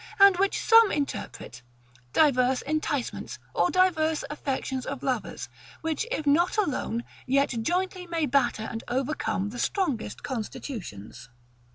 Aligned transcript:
and 0.19 0.35
which 0.37 0.59
some 0.59 0.91
interpret, 0.91 1.61
diverse 2.11 2.63
enticements, 2.63 3.37
or 3.53 3.69
diverse 3.69 4.23
affections 4.31 4.83
of 4.83 5.03
lovers, 5.03 5.47
which 5.81 6.07
if 6.09 6.25
not 6.25 6.57
alone, 6.57 7.03
yet 7.27 7.49
jointly 7.61 8.07
may 8.07 8.25
batter 8.25 8.63
and 8.63 8.83
overcome 8.87 9.49
the 9.51 9.59
strongest 9.59 10.23
constitutions. 10.23 11.29